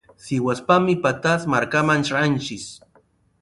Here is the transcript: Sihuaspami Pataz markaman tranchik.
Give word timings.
Sihuaspami 0.27 0.93
Pataz 1.03 1.41
markaman 1.53 2.01
tranchik. 2.07 2.65